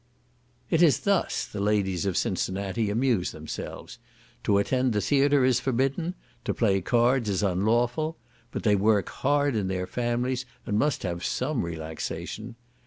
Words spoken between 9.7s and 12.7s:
families, and must have some relaxation.